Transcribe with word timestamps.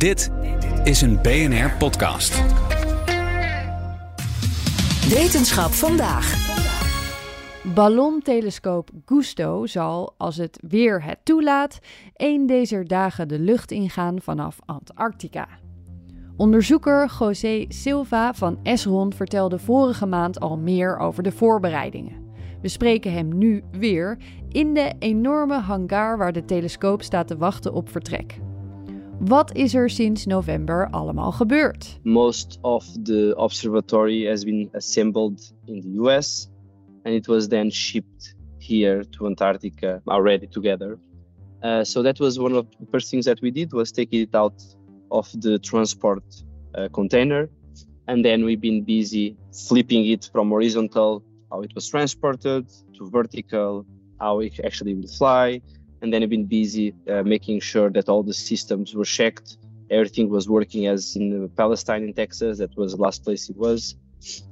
Dit 0.00 0.30
is 0.84 1.02
een 1.02 1.18
BNR 1.22 1.76
podcast. 1.78 2.42
Wetenschap 5.08 5.70
vandaag. 5.70 6.34
Ballontelescoop 7.74 8.90
Gusto 9.04 9.66
zal, 9.66 10.14
als 10.16 10.36
het 10.36 10.58
weer 10.68 11.04
het 11.04 11.18
toelaat, 11.22 11.78
één 12.14 12.46
deze 12.46 12.82
dagen 12.82 13.28
de 13.28 13.38
lucht 13.38 13.70
ingaan 13.70 14.20
vanaf 14.20 14.58
Antarctica. 14.64 15.48
Onderzoeker 16.36 17.12
José 17.18 17.64
Silva 17.68 18.34
van 18.34 18.58
Esron 18.62 19.12
vertelde 19.12 19.58
vorige 19.58 20.06
maand 20.06 20.40
al 20.40 20.58
meer 20.58 20.98
over 20.98 21.22
de 21.22 21.32
voorbereidingen. 21.32 22.32
We 22.62 22.68
spreken 22.68 23.12
hem 23.12 23.38
nu 23.38 23.62
weer 23.70 24.18
in 24.48 24.74
de 24.74 24.92
enorme 24.98 25.58
hangar 25.58 26.18
waar 26.18 26.32
de 26.32 26.44
telescoop 26.44 27.02
staat 27.02 27.26
te 27.26 27.36
wachten 27.36 27.72
op 27.72 27.88
vertrek. 27.90 28.38
Wat 29.20 29.54
is 29.56 29.74
er 29.74 29.90
sinds 29.90 30.26
november 30.26 30.88
allemaal 30.90 31.32
gebeurd? 31.32 31.98
Most 32.02 32.58
of 32.60 32.84
the 33.02 33.34
observatory 33.36 34.24
has 34.26 34.44
been 34.44 34.68
assembled 34.72 35.52
in 35.66 35.80
the 35.80 35.88
US 36.02 36.48
and 37.04 37.14
it 37.14 37.26
was 37.26 37.48
then 37.48 37.70
shipped 37.70 38.34
here 38.58 39.04
to 39.04 39.26
Antarctica 39.26 40.00
already 40.06 40.46
together. 40.46 40.98
Uh, 41.62 41.84
so 41.84 42.02
that 42.02 42.18
was 42.18 42.38
one 42.38 42.56
of 42.56 42.66
the 42.78 42.86
first 42.90 43.10
things 43.10 43.26
that 43.26 43.42
we 43.42 43.50
did 43.50 43.72
was 43.72 43.92
take 43.92 44.14
it 44.14 44.34
out 44.34 44.62
of 45.10 45.28
the 45.42 45.58
transport 45.58 46.24
uh, 46.74 46.88
container 46.88 47.50
and 48.08 48.24
then 48.24 48.42
we've 48.44 48.62
been 48.62 48.84
busy 48.84 49.36
flipping 49.68 50.06
it 50.06 50.30
from 50.32 50.48
horizontal 50.48 51.22
how 51.50 51.60
it 51.60 51.74
was 51.74 51.86
transported 51.88 52.66
to 52.96 53.10
vertical 53.10 53.84
how 54.18 54.40
it 54.40 54.58
actually 54.64 54.94
will 54.94 55.08
fly 55.18 55.60
and 56.02 56.12
then 56.12 56.22
I've 56.22 56.30
been 56.30 56.46
busy 56.46 56.94
uh, 57.08 57.22
making 57.22 57.60
sure 57.60 57.90
that 57.90 58.08
all 58.08 58.22
the 58.22 58.34
systems 58.34 58.94
were 58.94 59.04
checked. 59.04 59.58
Everything 59.88 60.30
was 60.30 60.46
working 60.46 60.86
as 60.86 61.16
in 61.16 61.50
Palestine 61.54 62.02
in 62.04 62.12
Texas. 62.12 62.58
That 62.58 62.76
was 62.76 62.92
the 62.92 63.00
last 63.00 63.22
place 63.22 63.50
it 63.50 63.56
was. 63.56 63.96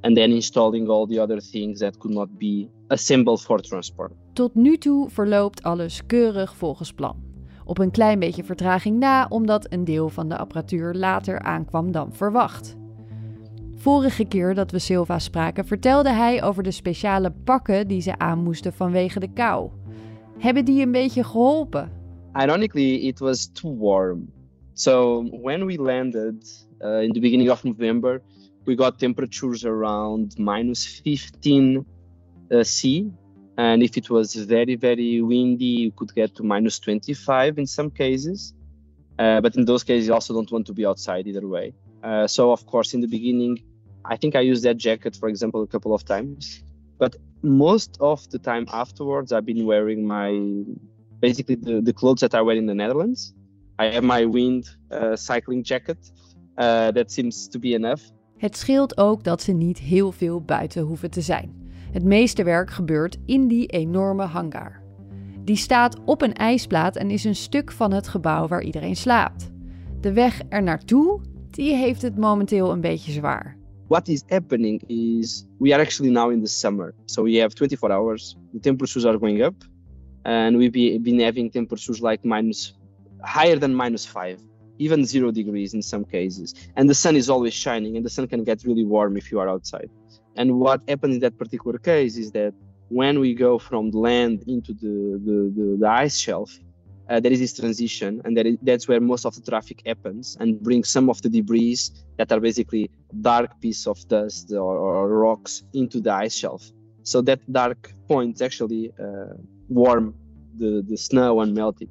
And 0.00 0.16
then 0.16 0.30
installing 0.30 0.88
all 0.88 1.06
the 1.06 1.20
other 1.20 1.40
things 1.40 1.78
that 1.78 1.98
could 1.98 2.14
not 2.14 2.38
be 2.38 2.68
assembled 2.88 3.42
for 3.42 3.60
transport. 3.60 4.12
Tot 4.32 4.54
nu 4.54 4.76
toe 4.76 5.10
verloopt 5.10 5.62
alles 5.62 6.06
keurig 6.06 6.56
volgens 6.56 6.92
plan. 6.92 7.16
Op 7.64 7.78
een 7.78 7.90
klein 7.90 8.18
beetje 8.18 8.44
vertraging 8.44 8.98
na, 8.98 9.26
omdat 9.28 9.72
een 9.72 9.84
deel 9.84 10.08
van 10.08 10.28
de 10.28 10.36
apparatuur 10.36 10.94
later 10.94 11.40
aankwam 11.40 11.92
dan 11.92 12.12
verwacht. 12.12 12.76
Vorige 13.74 14.24
keer 14.24 14.54
dat 14.54 14.70
we 14.70 14.78
Silva 14.78 15.18
spraken, 15.18 15.66
vertelde 15.66 16.10
hij 16.12 16.42
over 16.42 16.62
de 16.62 16.70
speciale 16.70 17.32
pakken 17.44 17.88
die 17.88 18.00
ze 18.00 18.18
aan 18.18 18.42
moesten 18.42 18.72
vanwege 18.72 19.20
de 19.20 19.32
kou. 19.32 19.70
Hebben 20.38 20.64
die 20.64 20.82
een 20.82 20.92
beetje 20.92 21.24
geholpen? 21.24 21.90
Ironically, 22.34 23.06
it 23.06 23.18
was 23.18 23.46
too 23.46 23.76
warm. 23.76 24.32
So 24.74 25.24
when 25.42 25.66
we 25.66 25.76
landed 25.76 26.66
uh, 26.80 27.02
in 27.02 27.12
the 27.12 27.20
beginning 27.20 27.50
of 27.50 27.64
November, 27.64 28.22
we 28.64 28.76
got 28.76 28.98
temperatures 28.98 29.64
around 29.64 30.38
minus 30.38 30.86
15 30.86 31.84
uh, 32.50 32.62
C. 32.62 33.10
And 33.56 33.82
if 33.82 33.96
it 33.96 34.08
was 34.08 34.34
very, 34.34 34.76
very 34.76 35.20
windy, 35.20 35.64
you 35.64 35.90
could 35.90 36.14
get 36.14 36.36
to 36.36 36.44
minus 36.44 36.78
25 36.78 37.58
in 37.58 37.66
some 37.66 37.90
cases. 37.90 38.54
Uh, 39.18 39.40
but 39.40 39.56
in 39.56 39.64
those 39.64 39.82
cases, 39.82 40.06
you 40.06 40.14
also 40.14 40.34
don't 40.34 40.52
want 40.52 40.66
to 40.66 40.72
be 40.72 40.86
outside 40.86 41.26
either 41.26 41.48
way. 41.48 41.72
Uh, 42.04 42.28
so, 42.28 42.52
of 42.52 42.64
course, 42.66 42.94
in 42.94 43.00
the 43.00 43.08
beginning, 43.08 43.58
I 44.04 44.16
think 44.16 44.36
I 44.36 44.40
used 44.40 44.62
that 44.62 44.76
jacket, 44.76 45.16
for 45.16 45.28
example, 45.28 45.62
a 45.62 45.66
couple 45.66 45.92
of 45.92 46.04
times. 46.04 46.62
But 46.98 47.16
most 47.42 47.96
of 48.00 48.28
the 48.30 48.38
time 48.38 48.64
afterwards, 48.66 49.32
I've 49.32 49.44
been 49.44 49.64
wearing 49.64 50.06
my 50.06 50.64
basically 51.20 51.56
the, 51.56 51.82
the 51.82 51.92
clothes 51.92 52.20
that 52.20 52.34
I 52.34 52.42
wear 52.42 52.56
in 52.56 52.66
the 52.66 52.74
Netherlands. 52.74 53.34
I 53.78 53.86
have 53.92 54.02
my 54.02 54.26
wind 54.26 54.78
uh, 54.90 55.16
cycling 55.16 55.66
jacket. 55.66 56.12
Uh, 56.56 56.90
that 56.90 57.12
seems 57.12 57.48
to 57.48 57.58
be 57.58 57.74
enough. 57.74 58.02
Het 58.36 58.56
scheelt 58.56 58.98
ook 58.98 59.24
dat 59.24 59.42
ze 59.42 59.52
niet 59.52 59.78
heel 59.78 60.12
veel 60.12 60.40
buiten 60.40 60.82
hoeven 60.82 61.10
te 61.10 61.20
zijn. 61.20 61.70
Het 61.92 62.04
meeste 62.04 62.42
werk 62.42 62.70
gebeurt 62.70 63.16
in 63.26 63.48
die 63.48 63.66
enorme 63.66 64.24
hangar. 64.24 64.82
Die 65.44 65.56
staat 65.56 65.96
op 66.04 66.22
een 66.22 66.34
ijsplaat 66.34 66.96
en 66.96 67.10
is 67.10 67.24
een 67.24 67.36
stuk 67.36 67.72
van 67.72 67.92
het 67.92 68.08
gebouw 68.08 68.48
waar 68.48 68.62
iedereen 68.62 68.96
slaapt. 68.96 69.50
De 70.00 70.12
weg 70.12 70.42
er 70.48 70.62
naartoe, 70.62 71.20
die 71.50 71.74
heeft 71.74 72.02
het 72.02 72.18
momenteel 72.18 72.72
een 72.72 72.80
beetje 72.80 73.12
zwaar. 73.12 73.57
What 73.88 74.08
is 74.08 74.22
happening 74.30 74.80
is 74.88 75.46
we 75.58 75.72
are 75.72 75.80
actually 75.80 76.10
now 76.10 76.28
in 76.30 76.40
the 76.42 76.48
summer. 76.48 76.94
So 77.06 77.22
we 77.22 77.36
have 77.36 77.54
24 77.54 77.90
hours. 77.90 78.36
The 78.52 78.60
temperatures 78.60 79.04
are 79.06 79.16
going 79.16 79.42
up, 79.42 79.54
and 80.24 80.58
we've 80.58 80.72
been 80.72 81.20
having 81.20 81.50
temperatures 81.50 82.00
like 82.00 82.24
minus 82.24 82.74
higher 83.24 83.56
than 83.56 83.74
minus 83.74 84.04
five, 84.06 84.40
even 84.78 85.04
zero 85.04 85.30
degrees 85.30 85.74
in 85.74 85.82
some 85.82 86.04
cases. 86.04 86.54
And 86.76 86.88
the 86.88 86.94
sun 86.94 87.16
is 87.16 87.30
always 87.30 87.54
shining, 87.54 87.96
and 87.96 88.04
the 88.04 88.10
sun 88.10 88.28
can 88.28 88.44
get 88.44 88.62
really 88.64 88.84
warm 88.84 89.16
if 89.16 89.32
you 89.32 89.40
are 89.40 89.48
outside. 89.48 89.90
And 90.36 90.60
what 90.60 90.82
happens 90.86 91.14
in 91.16 91.20
that 91.20 91.38
particular 91.38 91.78
case 91.78 92.16
is 92.16 92.30
that 92.32 92.52
when 92.90 93.20
we 93.20 93.34
go 93.34 93.58
from 93.58 93.90
the 93.90 93.98
land 93.98 94.44
into 94.46 94.72
the, 94.72 95.20
the, 95.24 95.52
the, 95.56 95.76
the 95.80 95.88
ice 95.88 96.16
shelf, 96.16 96.58
uh, 97.08 97.20
there 97.20 97.32
is 97.32 97.40
this 97.40 97.54
transition, 97.54 98.20
and 98.24 98.58
that's 98.62 98.86
where 98.88 99.00
most 99.00 99.24
of 99.24 99.34
the 99.34 99.40
traffic 99.50 99.82
happens, 99.86 100.36
and 100.40 100.60
brings 100.60 100.88
some 100.88 101.08
of 101.08 101.20
the 101.22 101.28
debris 101.28 101.78
that 102.18 102.30
are 102.32 102.40
basically 102.40 102.90
dark 103.20 103.60
piece 103.60 103.86
of 103.86 103.96
dust 104.08 104.52
or, 104.52 104.76
or 104.76 105.08
rocks 105.08 105.62
into 105.72 106.00
the 106.00 106.12
ice 106.12 106.34
shelf. 106.34 106.70
So 107.02 107.22
that 107.22 107.40
dark 107.50 107.92
point 108.08 108.42
actually 108.42 108.92
uh, 109.00 109.34
warm 109.68 110.14
the, 110.58 110.84
the 110.86 110.96
snow 110.96 111.40
and 111.40 111.54
melt 111.54 111.80
it. 111.80 111.88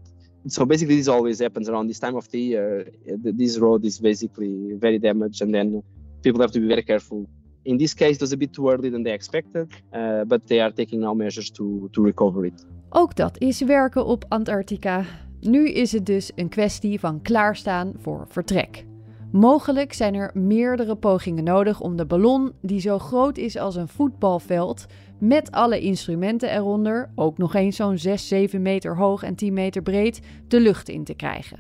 So 0.47 0.65
basically, 0.65 0.97
this 0.97 1.07
always 1.07 1.39
happens 1.39 1.67
around 1.67 1.87
this 1.87 1.99
time 1.99 2.15
of 2.15 2.29
the 2.29 2.39
year. 2.39 2.91
This 3.05 3.57
road 3.57 3.83
is 3.85 3.99
basically 3.99 4.73
very 4.75 4.99
damaged, 4.99 5.41
and 5.41 5.53
then 5.53 5.83
people 6.21 6.39
have 6.41 6.51
to 6.51 6.59
be 6.59 6.67
very 6.67 6.83
careful. 6.83 7.27
In 7.65 7.77
this 7.77 7.93
case, 7.93 8.15
it 8.15 8.21
was 8.21 8.31
a 8.31 8.37
bit 8.37 8.53
too 8.53 8.69
early 8.69 8.89
than 8.89 9.03
they 9.03 9.11
expected, 9.11 9.73
uh, 9.91 10.23
but 10.23 10.47
they 10.47 10.61
are 10.61 10.71
taking 10.71 11.01
now 11.01 11.13
measures 11.13 11.49
to, 11.51 11.89
to 11.91 12.01
recover 12.01 12.45
it. 12.45 12.63
Ook 12.89 13.15
dat 13.15 13.39
is 13.39 13.61
werken 13.61 14.05
op 14.05 14.25
Antarctica. 14.27 15.03
Nu 15.39 15.69
is 15.69 15.91
het 15.91 16.05
dus 16.05 16.31
een 16.35 16.49
kwestie 16.49 16.99
van 16.99 17.21
klaarstaan 17.21 17.93
voor 17.97 18.25
vertrek. 18.29 18.85
Mogelijk 19.31 19.93
zijn 19.93 20.13
er 20.13 20.31
meerdere 20.33 20.95
pogingen 20.95 21.43
nodig 21.43 21.81
om 21.81 21.95
de 21.95 22.05
ballon, 22.05 22.51
die 22.61 22.79
zo 22.79 22.99
groot 22.99 23.37
is 23.37 23.57
als 23.57 23.75
een 23.75 23.87
voetbalveld, 23.87 24.85
met 25.19 25.51
alle 25.51 25.79
instrumenten 25.79 26.51
eronder, 26.51 27.09
ook 27.15 27.37
nog 27.37 27.55
eens 27.55 27.75
zo'n 27.75 27.97
6, 27.97 28.27
7 28.27 28.61
meter 28.61 28.97
hoog 28.97 29.23
en 29.23 29.35
10 29.35 29.53
meter 29.53 29.81
breed, 29.81 30.19
de 30.47 30.59
lucht 30.59 30.89
in 30.89 31.03
te 31.03 31.13
krijgen. 31.13 31.59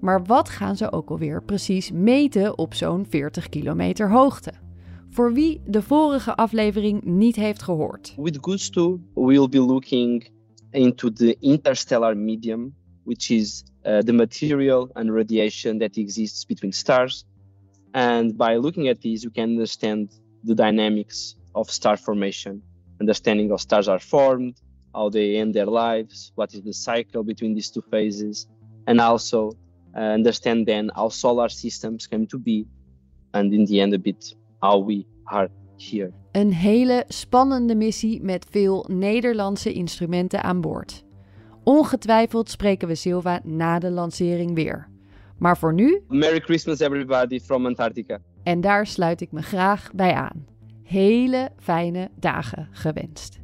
Maar 0.00 0.24
wat 0.24 0.48
gaan 0.48 0.76
ze 0.76 0.92
ook 0.92 1.10
alweer 1.10 1.42
precies 1.42 1.90
meten 1.92 2.58
op 2.58 2.74
zo'n 2.74 3.06
40 3.08 3.48
kilometer 3.48 4.10
hoogte? 4.10 4.63
Voor 5.14 5.32
wie 5.32 5.60
de 5.66 5.82
vorige 5.82 6.36
aflevering 6.36 7.04
niet 7.04 7.36
heeft 7.36 7.62
gehoord. 7.62 8.14
With 8.16 8.38
Gusto, 8.40 9.00
we'll 9.14 9.48
be 9.48 9.60
looking 9.60 10.30
into 10.70 11.12
the 11.12 11.36
interstellar 11.40 12.16
medium, 12.16 12.74
which 13.04 13.30
is 13.30 13.64
uh, 13.84 13.98
the 13.98 14.12
material 14.12 14.90
and 14.92 15.10
radiation 15.10 15.78
that 15.78 15.96
exists 15.96 16.44
between 16.44 16.72
stars. 16.72 17.24
And 17.90 18.36
by 18.36 18.56
looking 18.56 18.88
at 18.88 19.00
these, 19.00 19.26
we 19.26 19.32
can 19.32 19.50
understand 19.50 20.20
the 20.46 20.54
dynamics 20.54 21.36
of 21.52 21.70
star 21.70 21.96
formation, 21.96 22.62
understanding 23.00 23.50
how 23.50 23.58
stars 23.58 23.88
are 23.88 24.00
formed, 24.00 24.60
how 24.92 25.10
they 25.10 25.36
end 25.36 25.54
their 25.54 25.70
lives, 25.70 26.32
what 26.34 26.52
is 26.52 26.62
the 26.62 26.72
cycle 26.72 27.22
between 27.22 27.54
these 27.54 27.70
two 27.70 27.82
phases, 27.90 28.48
and 28.86 29.00
also 29.00 29.52
uh, 29.96 30.14
understand 30.14 30.66
then 30.66 30.90
how 30.94 31.08
solar 31.08 31.48
systems 31.48 32.08
came 32.08 32.26
to 32.26 32.38
be, 32.38 32.66
and 33.32 33.52
in 33.52 33.64
the 33.64 33.80
end, 33.80 33.94
a 33.94 33.98
bit 33.98 34.34
how 34.64 34.86
we 34.86 35.04
are 35.24 35.48
here. 35.76 36.12
Een 36.32 36.52
hele 36.52 37.04
spannende 37.08 37.74
missie 37.74 38.22
met 38.22 38.46
veel 38.50 38.86
Nederlandse 38.88 39.72
instrumenten 39.72 40.42
aan 40.42 40.60
boord. 40.60 41.04
Ongetwijfeld 41.64 42.50
spreken 42.50 42.88
we 42.88 42.94
Silva 42.94 43.40
na 43.44 43.78
de 43.78 43.90
lancering 43.90 44.54
weer. 44.54 44.88
Maar 45.38 45.58
voor 45.58 45.74
nu. 45.74 46.02
Merry 46.08 46.40
Christmas, 46.40 46.80
everybody 46.80 47.40
from 47.40 47.66
Antarctica. 47.66 48.18
En 48.42 48.60
daar 48.60 48.86
sluit 48.86 49.20
ik 49.20 49.32
me 49.32 49.42
graag 49.42 49.90
bij 49.94 50.14
aan. 50.14 50.46
Hele 50.82 51.50
fijne 51.56 52.10
dagen 52.18 52.68
gewenst. 52.70 53.43